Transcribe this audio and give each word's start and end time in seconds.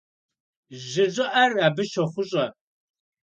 Жьы 0.87 1.05
щӀыӀэр 1.13 1.51
абы 1.67 1.83
щохъущӀэ. 1.91 2.45